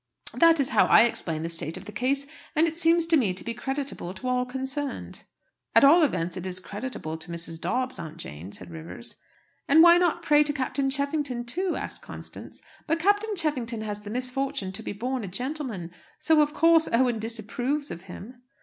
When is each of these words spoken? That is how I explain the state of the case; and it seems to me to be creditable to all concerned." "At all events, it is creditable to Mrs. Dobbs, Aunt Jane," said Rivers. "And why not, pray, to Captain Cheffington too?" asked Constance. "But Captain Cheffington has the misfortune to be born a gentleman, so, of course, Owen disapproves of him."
That 0.33 0.59
is 0.59 0.69
how 0.69 0.85
I 0.85 1.03
explain 1.03 1.43
the 1.43 1.49
state 1.49 1.77
of 1.77 1.85
the 1.85 1.91
case; 1.91 2.25
and 2.55 2.67
it 2.67 2.75
seems 2.75 3.05
to 3.05 3.15
me 3.15 3.35
to 3.35 3.43
be 3.43 3.53
creditable 3.53 4.15
to 4.15 4.27
all 4.27 4.47
concerned." 4.47 5.25
"At 5.75 5.83
all 5.83 6.01
events, 6.01 6.35
it 6.35 6.47
is 6.47 6.59
creditable 6.59 7.17
to 7.19 7.29
Mrs. 7.29 7.61
Dobbs, 7.61 7.99
Aunt 7.99 8.17
Jane," 8.17 8.51
said 8.51 8.71
Rivers. 8.71 9.15
"And 9.67 9.83
why 9.83 9.99
not, 9.99 10.23
pray, 10.23 10.41
to 10.41 10.53
Captain 10.53 10.89
Cheffington 10.89 11.45
too?" 11.45 11.75
asked 11.75 12.01
Constance. 12.01 12.63
"But 12.87 12.97
Captain 12.97 13.35
Cheffington 13.35 13.81
has 13.81 14.01
the 14.01 14.09
misfortune 14.09 14.71
to 14.71 14.81
be 14.81 14.91
born 14.91 15.23
a 15.23 15.27
gentleman, 15.27 15.91
so, 16.17 16.41
of 16.41 16.51
course, 16.51 16.89
Owen 16.91 17.19
disapproves 17.19 17.91
of 17.91 18.05
him." 18.05 18.41